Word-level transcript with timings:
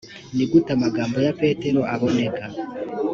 ni 0.35 0.45
gute 0.51 0.69
amagambo 0.77 1.17
ya 1.25 1.33
petero 1.41 1.79
aboneka 1.93 2.43